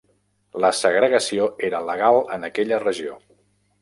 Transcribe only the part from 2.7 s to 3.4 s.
regió.